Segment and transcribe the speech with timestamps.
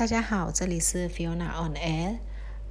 [0.00, 2.16] 大家好，这里是 Fiona on Air。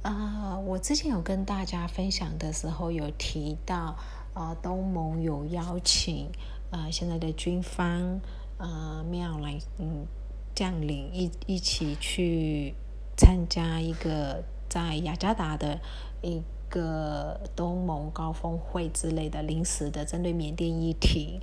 [0.00, 3.98] 呃，我之前有跟大家分享的时候有提到，
[4.32, 6.30] 呃，东盟有邀请
[6.70, 8.18] 呃现在的军方
[8.56, 10.06] 呃庙来嗯
[10.54, 12.74] 将领一一起去
[13.14, 15.78] 参加一个在雅加达的
[16.22, 21.42] 一个东盟高峰会之类的临时的针对缅甸议题。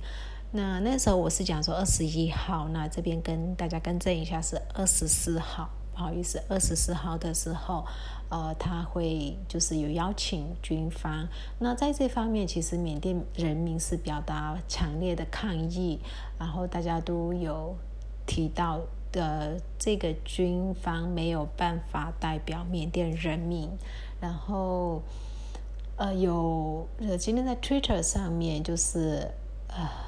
[0.52, 7.84] 那那时候我是讲说二十一号，那这边跟大家更正一下是二十四号，不好意思，二十四号的时候，
[8.30, 11.28] 呃，他会就是有邀请军方。
[11.58, 16.00] 那在这方面，其实缅甸人民是表达强烈的抗议，
[16.38, 17.76] 然后大家都有
[18.24, 18.80] 提到
[19.12, 23.68] 的这个军方没有办法代表缅甸人民，
[24.20, 25.02] 然后
[25.96, 29.30] 呃有呃今天在 Twitter 上面就是
[29.68, 30.06] 呃。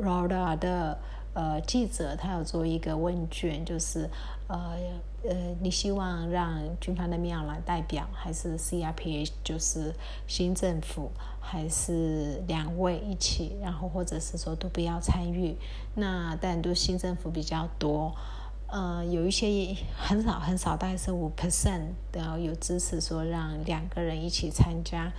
[0.00, 0.98] RODA 的
[1.34, 4.08] 呃记者，他有做一个问卷，就是
[4.48, 4.76] 呃
[5.28, 9.92] 呃，你希望让军方的庙来代表，还是 CRPH 就是
[10.26, 15.56] 新政府，还是两位一起，然后或者是说都不要参与？
[15.94, 18.14] 那但都新政府比较多，
[18.68, 25.12] 呃，有一些很少很少，大概是五 percent 的有支持说让两个人一起参加。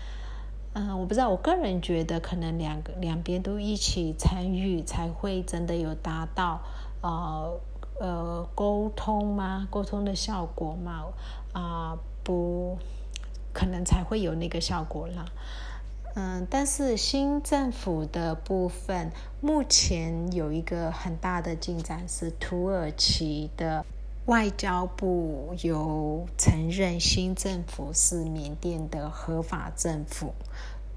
[0.80, 6.62] 嗯，我不知道，我个人觉得可能两个两边都一起参与，才会真的有达到
[7.02, 7.60] 呃
[8.00, 9.68] 呃沟通吗？
[9.72, 11.06] 沟通的效果吗？
[11.52, 12.78] 啊，不
[13.54, 15.26] 可能才会有那个效果啦。
[16.14, 19.12] 嗯，但是新政府的部分，
[19.42, 23.84] 目前有一个很大的进展是土耳其的
[24.28, 30.34] 外交部有承认新政府是缅甸的合法政府。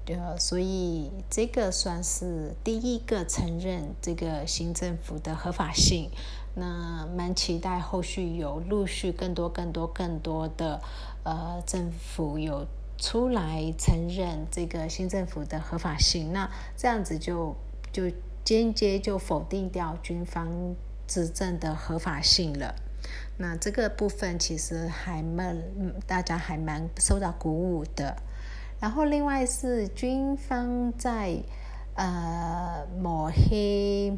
[0.07, 6.09] 呃，所以这个算是第一个承认这个新政府的合法性。
[6.55, 10.81] 那蛮期待后续有陆续更多、更多、更多的
[11.23, 16.33] 呃政府有出来承认这个新政府的合法性。
[16.33, 17.55] 那这样子就
[17.93, 18.11] 就
[18.43, 20.75] 间接就否定掉军方
[21.07, 22.75] 执政的合法性了。
[23.37, 25.57] 那这个部分其实还蛮
[26.05, 28.17] 大家还蛮受到鼓舞的。
[28.79, 31.37] 然后，另外是军方在
[31.95, 34.17] 呃抹黑，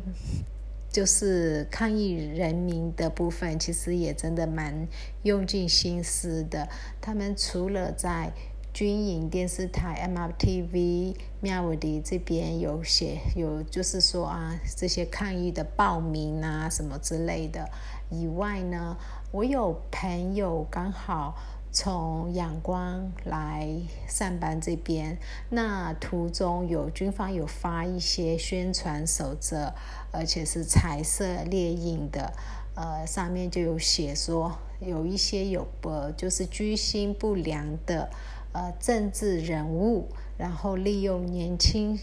[0.89, 4.88] 就是抗议人民的部分，其实也真的蛮
[5.23, 6.69] 用尽心思的。
[7.01, 8.31] 他们除了在
[8.73, 17.69] 军营电视台 MRTV 妙武迪这边有写，有就是说啊，这些抗议的报名啊什么之类的
[18.09, 18.97] 以外呢，
[19.31, 21.35] 我有朋友刚好。
[21.75, 23.67] 从仰光来
[24.07, 25.17] 上班这边，
[25.50, 29.73] 那途中有军方有发一些宣传守则，
[30.11, 32.31] 而且是彩色列印的，
[32.75, 38.11] 呃，上面就有写说有一些有呃就是居心不良的
[38.53, 42.00] 呃政治人物，然后利用年轻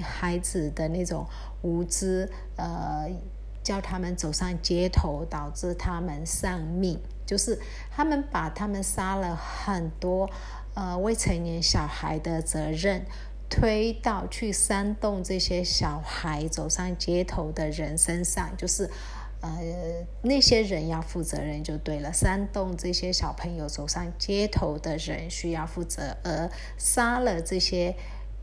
[0.00, 1.26] 孩子的那种
[1.62, 3.10] 无知，呃，
[3.62, 7.00] 叫他们走上街头，导致他们丧命。
[7.26, 7.58] 就是
[7.90, 10.28] 他们把他们杀了很多
[10.74, 13.06] 呃未成年小孩的责任
[13.48, 18.90] 推到去煽动这些小孩走上街头的人身上，就是
[19.48, 27.94] 呃那些人要负责任就对了，煽动这些小朋友走上街头的人需要负责，而杀了这些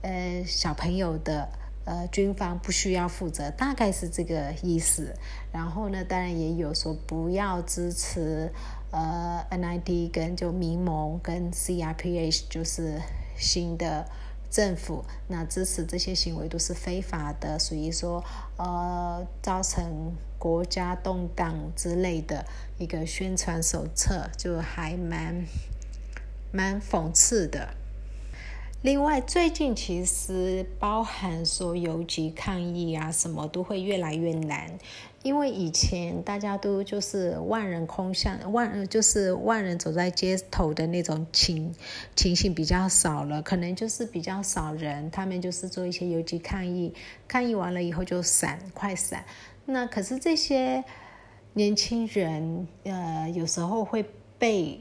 [0.01, 1.49] 呃小朋友的。
[1.83, 5.15] 呃，军方不需要负责，大概是这个意思。
[5.51, 8.53] 然后呢，当然也有说不要支持
[8.91, 13.01] 呃 NID 跟就民盟跟 CRPH 就是
[13.35, 14.07] 新的
[14.51, 18.21] 政府，那支持这些行为都是非法的，属于说
[18.57, 22.45] 呃造成国家动荡之类的
[22.77, 25.45] 一个宣传手册，就还蛮
[26.51, 27.73] 蛮讽刺的。
[28.83, 34.79] 另外，最近其实包含说游击抗议啊，什么都会越来越难，
[35.23, 41.73] 因为以前大家都就是万人空巷，万就是万人走在街头的那种情
[42.15, 46.93] 情形比较少了，可能就是比较少人，他们就是做一些游击抗议，
[47.27, 49.23] 抗议完了以后就散，快散。
[49.65, 50.83] 那可是这些
[51.53, 54.05] 年轻人，呃，有时候会。
[54.41, 54.79] 被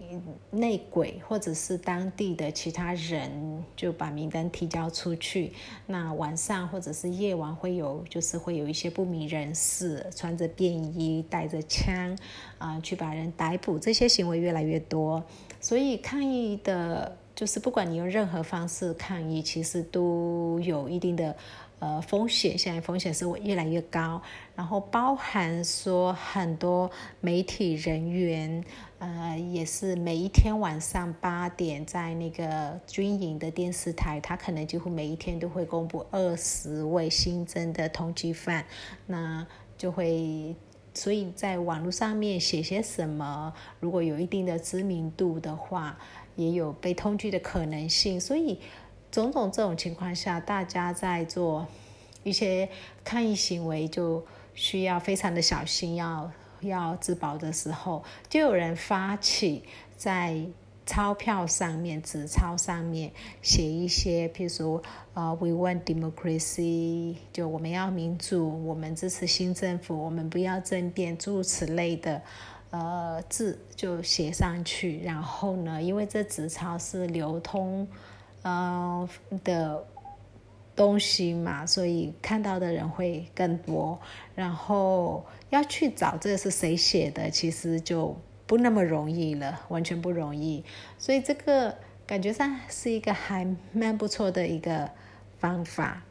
[0.53, 5.53] 内鬼或者是当地的其他人就把名单提交出去，
[5.85, 12.17] 那晚上或者是夜晚会有，就是会有一些不明人士穿着便衣、带着枪
[12.57, 15.23] 啊去把人逮捕，这些行为越来越多，
[15.61, 21.37] 所以抗议的，就是不管你用任何方式抗议，其实都有一定的
[21.81, 24.23] 呃风险，现在风险是越来越高，
[24.55, 26.89] 然后包含说很多
[27.21, 28.65] 媒体人员，
[29.01, 38.65] 呃，也是每一天晚上八点在那个军营的电视台，他可能几乎每一天都会公布二十位新增的通缉犯，
[39.07, 39.45] 那
[39.77, 40.55] 就会。
[40.93, 45.97] 所以在网络上面写些什么，如果有一定的知名度的话，
[46.35, 48.21] 也有被通缉的可能性。
[48.21, 48.59] 所以
[49.11, 51.67] 种种这种情况下，大家在做
[52.23, 52.69] 一些
[53.05, 54.25] 抗议行为，就
[54.55, 56.31] 需要非常的小心，要
[56.61, 59.65] 要自保的时候，就有人发起
[59.97, 60.47] 在。
[60.87, 63.13] 钞票上面、纸钞上面
[63.43, 64.83] 写一些，譬如说，
[65.15, 72.21] 呃，We want democracy，就我们要民主，我们支持新政府，我们不要政变，诸如此类的，
[72.71, 75.01] 呃，字就写上去。
[75.05, 77.87] 然后呢，因为这纸钞是流通，
[78.43, 79.09] 呃
[79.45, 79.85] 的
[80.75, 83.99] 东西嘛，所以看到的人会更多。
[84.35, 88.17] 然后要去找这是谁写的，其实就。
[88.47, 90.65] 不那么容易了，完全不容易，
[90.99, 91.73] 所以这个
[92.05, 94.91] 感觉上是一个还蛮不错的一个
[95.39, 96.03] 方法。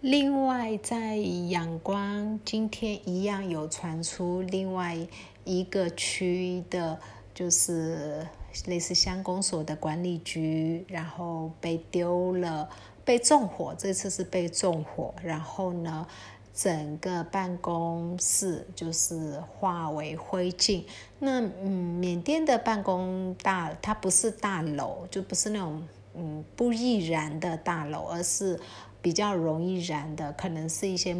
[0.00, 4.98] 另外，在阳光今天一样有传出另外
[5.44, 6.98] 一个区的，
[7.32, 8.26] 就是
[8.66, 12.68] 类似乡公所的管理局，然后被丢了，
[13.04, 16.06] 被纵火，这次是被纵火，然后呢？
[16.54, 20.82] 整个办公室就是化为灰烬。
[21.20, 25.80] 那嗯，缅甸的办公大，它不是大楼，就不是那种
[26.16, 28.58] 嗯不易燃的大楼，而是
[29.00, 31.16] 比较容易燃的，可能是一些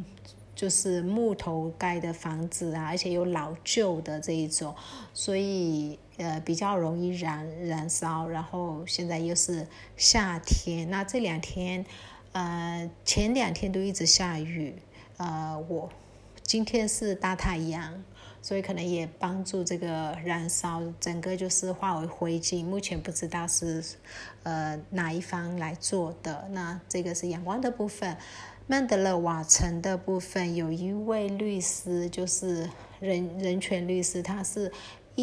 [0.56, 4.74] 就是木头盖的房子啊，而且有老旧的这一种，
[5.12, 8.28] 所以呃比较容易燃燃烧。
[8.28, 9.66] 然后现在又是
[9.96, 11.86] 夏天，那这两天。
[12.32, 14.76] 呃，前两天都一直下雨，
[15.16, 15.88] 呃，我
[16.42, 18.04] 今天是大太阳，
[18.42, 22.62] 所以可能也帮助这个燃烧，整个就是化为灰烬。
[22.62, 23.82] 目前不知道是
[24.42, 26.46] 呃哪一方来做的。
[26.52, 28.16] 那这个是阳光的部分，
[28.66, 32.68] 曼德勒瓦城的部分，有一位律师，就是
[33.00, 34.70] 人人权律师，他是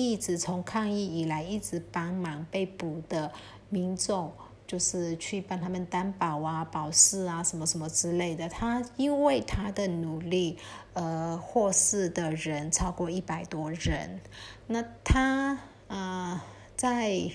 [0.04, 3.32] 一直从抗议以来一直帮忙被捕的
[3.70, 4.34] 民众。
[4.68, 8.50] 就是去帮他们担保啊、保释啊，什么什么之类的。
[8.50, 10.58] 他因为他的努力，
[10.94, 14.20] 呃，获释的人超过一百多人。
[14.66, 16.42] 那他呃，
[16.76, 17.30] 在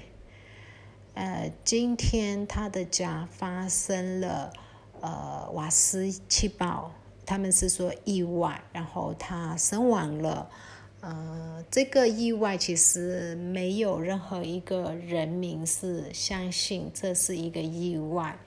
[1.15, 4.53] 呃今天他的家发生了
[5.01, 6.91] 呃瓦斯气爆，
[7.25, 10.51] 他们是说意外，然后他身亡了。
[11.00, 18.38] 呃，这个意外其实没有任何一个人民是相信这是一个意外，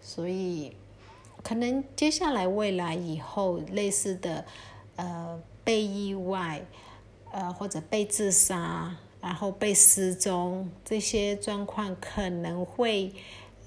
[0.00, 0.76] 所以
[1.42, 4.44] 可能接下来未来以后类似的
[4.96, 6.60] 呃被意外
[7.30, 13.12] 呃或者被自杀，然后被失踪这些状况可能会。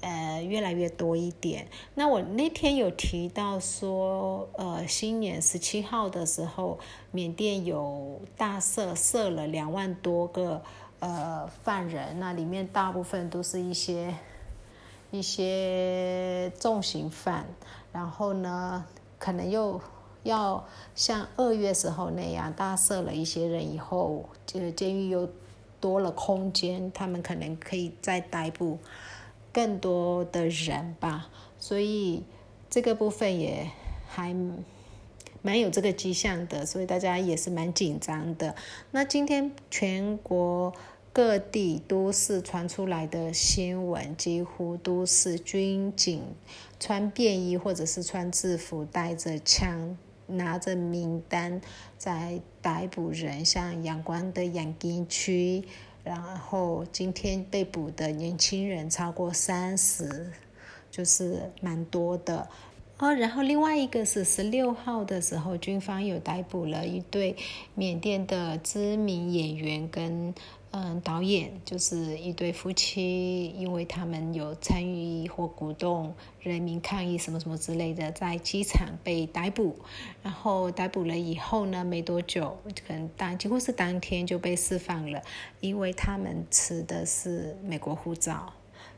[0.04, 1.66] 呃，越来越多一点。
[1.94, 6.78] 那我那天有提到说，呃，新年十七号的时候，
[7.10, 10.60] 缅甸有大赦，赦了两万多个
[11.00, 14.14] 呃犯人，那里面大部分都是一些
[15.10, 17.46] 一些重刑犯。
[17.90, 18.84] 然后呢，
[19.18, 19.80] 可能又
[20.22, 25.26] 要像二月时候那样大赦了一些人以后，就监狱又
[25.80, 28.78] 多了空间，他们可能可以再逮捕。
[29.54, 31.30] 更多的人吧，
[31.60, 32.24] 所以
[32.68, 33.70] 这个部分也
[34.08, 34.34] 还
[35.40, 38.56] 蛮有这个迹象的，所以大家也是蛮紧张的。
[38.90, 40.74] 那今天全国
[41.12, 46.20] 各地都是传出来的新闻，几乎都是军警
[46.80, 49.96] 穿便衣或者是穿制服，带着枪，
[50.26, 51.60] 拿着名单
[51.96, 55.64] 在逮捕人，像阳光的养鸡区。
[56.04, 60.30] 然后今天被捕的年轻人超过三十，
[60.90, 62.46] 就是蛮多的。
[62.98, 63.12] 哦。
[63.14, 67.36] 然后另外一个是十六号的时候，军方有逮捕了一对
[67.74, 70.34] 缅甸的知名演员跟。
[70.76, 79.76] 嗯，导演就是一对夫妻，因为他们有参与或鼓动人民抗议什么什么之类的，在机场被逮捕，
[80.20, 85.22] 然后逮捕了以后呢，没多久，可能当几乎是当天就被释放了，
[85.60, 88.52] 因为他们持的是美国护照，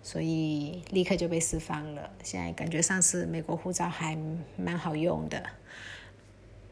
[0.06, 2.08] 所以立刻就被释放了。
[2.22, 4.16] 现在感觉上次美国护照还
[4.56, 5.42] 蛮好用的。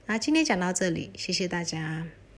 [0.07, 2.07] 那今天讲到这里，谢谢大家。